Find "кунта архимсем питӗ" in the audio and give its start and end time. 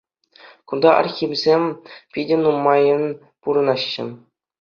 0.69-2.35